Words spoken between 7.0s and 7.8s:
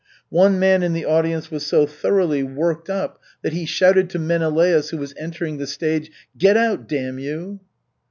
you!"